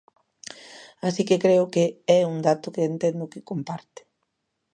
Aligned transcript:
Así 1.07 1.21
que 1.27 1.41
creo 1.43 1.63
que 1.73 1.83
é 2.19 2.19
un 2.31 2.37
dato 2.47 2.67
que 2.75 2.87
entendo 2.91 3.31
que 3.31 3.45
comparte. 3.49 4.01